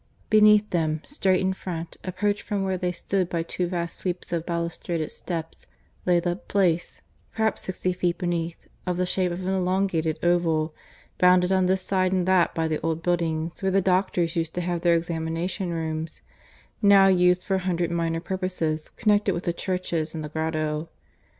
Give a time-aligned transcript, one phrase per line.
[0.31, 4.47] Beneath them, straight in front, approached from where they stood by two vast sweeps of
[4.47, 5.67] balustraded steps,
[6.07, 7.03] lay the Place,
[7.35, 10.73] perhaps sixty feet beneath, of the shape of an elongated oval,
[11.19, 14.61] bounded on this side and that by the old buildings where the doctors used to
[14.61, 16.23] have their examination rooms,
[16.81, 20.89] now used for a hundred minor purposes connected with the churches and the grotto.